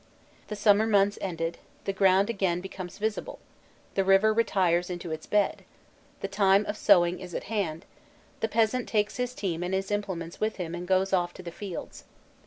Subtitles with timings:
[0.47, 3.37] The summer months ended, the ground again becomes visible,
[3.93, 5.63] the river retires into its bed,
[6.21, 7.85] the time of sowing is at hand:
[8.39, 11.51] the peasant takes his team and his implements with him and goes off to the
[11.51, 12.05] fields.